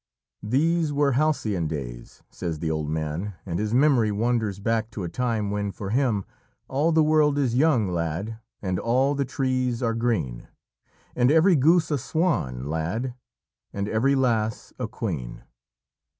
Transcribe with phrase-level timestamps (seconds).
[0.41, 5.07] "These were halcyon days," says the old man, and his memory wanders back to a
[5.07, 6.25] time when for him
[6.67, 10.47] "All the world is young, lad, And all the trees are green;
[11.15, 13.13] And every goose a swan, lad,
[13.73, 15.43] And every lass a queen."